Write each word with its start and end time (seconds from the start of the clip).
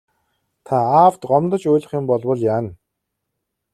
Та 0.65 0.75
аавд 1.01 1.21
гомдож 1.29 1.63
уйлах 1.67 1.91
юм 1.99 2.05
болбол 2.09 2.39
яана. 2.55 2.71